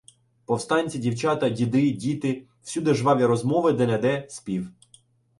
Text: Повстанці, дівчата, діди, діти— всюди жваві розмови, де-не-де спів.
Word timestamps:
Повстанці, 0.45 0.99
дівчата, 0.99 1.49
діди, 1.49 1.89
діти— 1.91 2.47
всюди 2.63 2.93
жваві 2.93 3.25
розмови, 3.25 3.71
де-не-де 3.73 4.25
спів. 4.29 4.69